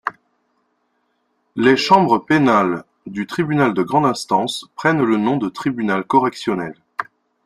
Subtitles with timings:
[1.55, 6.73] Les chambres pénales du tribunal de grande instance prennent le nom de tribunal correctionnel.